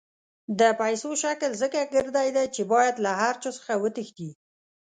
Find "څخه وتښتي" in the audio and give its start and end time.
3.57-4.29